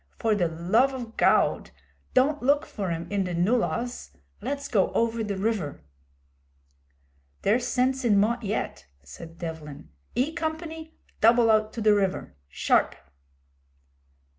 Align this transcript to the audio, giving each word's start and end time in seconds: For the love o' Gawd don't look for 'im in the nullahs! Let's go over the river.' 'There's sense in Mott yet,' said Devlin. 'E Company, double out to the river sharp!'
For 0.17 0.33
the 0.33 0.47
love 0.47 0.95
o' 0.95 1.05
Gawd 1.15 1.69
don't 2.15 2.41
look 2.41 2.65
for 2.65 2.89
'im 2.89 3.07
in 3.11 3.23
the 3.25 3.35
nullahs! 3.35 4.09
Let's 4.41 4.67
go 4.67 4.91
over 4.93 5.23
the 5.23 5.37
river.' 5.37 5.83
'There's 7.43 7.67
sense 7.67 8.03
in 8.03 8.17
Mott 8.19 8.41
yet,' 8.41 8.87
said 9.03 9.37
Devlin. 9.37 9.89
'E 10.15 10.33
Company, 10.33 10.97
double 11.19 11.51
out 11.51 11.71
to 11.73 11.81
the 11.81 11.93
river 11.93 12.35
sharp!' 12.49 12.95